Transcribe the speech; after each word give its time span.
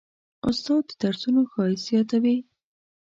استاد 0.49 0.83
د 0.87 0.91
درسونو 1.01 1.41
ښایست 1.51 1.85
زیاتوي. 1.89 2.37